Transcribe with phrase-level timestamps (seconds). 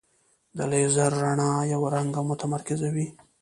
[0.57, 3.07] د لیزر رڼا یو رنګه او متمرکزه وي.